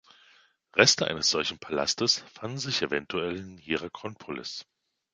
Reste 0.75 1.05
eines 1.05 1.29
solchen 1.29 1.59
Palastes 1.59 2.25
fanden 2.33 2.57
sich 2.57 2.81
eventuell 2.81 3.37
in 3.37 3.59
Hierakonpolis. 3.59 4.65